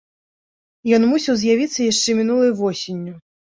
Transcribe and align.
Ён 0.99 1.05
мусіў 1.11 1.37
з'явіцца 1.43 1.79
яшчэ 1.91 2.09
мінулай 2.23 2.57
восенню. 2.65 3.13